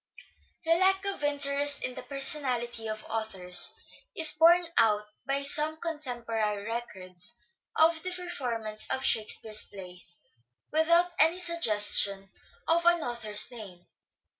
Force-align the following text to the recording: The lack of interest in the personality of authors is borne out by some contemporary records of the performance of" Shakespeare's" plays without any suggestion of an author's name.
The 0.63 0.73
lack 0.77 1.05
of 1.05 1.23
interest 1.23 1.83
in 1.83 1.93
the 1.93 2.01
personality 2.01 2.87
of 2.87 3.03
authors 3.05 3.75
is 4.15 4.33
borne 4.33 4.65
out 4.75 5.05
by 5.27 5.43
some 5.43 5.77
contemporary 5.79 6.65
records 6.65 7.37
of 7.75 8.01
the 8.01 8.09
performance 8.09 8.89
of" 8.89 9.03
Shakespeare's" 9.05 9.67
plays 9.71 10.23
without 10.71 11.11
any 11.19 11.37
suggestion 11.37 12.31
of 12.67 12.83
an 12.87 13.03
author's 13.03 13.51
name. 13.51 13.85